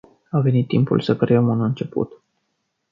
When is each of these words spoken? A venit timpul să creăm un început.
A 0.29 0.39
venit 0.39 0.67
timpul 0.67 1.01
să 1.01 1.15
creăm 1.17 1.47
un 1.47 1.61
început. 1.63 2.21